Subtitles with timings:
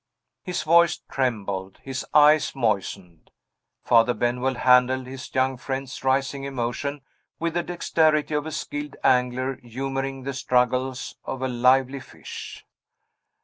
[0.41, 3.29] His voice trembled; his eyes moistened.
[3.83, 7.01] Father Benwell handled his young friend's rising emotion
[7.37, 12.65] with the dexterity of a skilled angler humoring the struggles of a lively fish.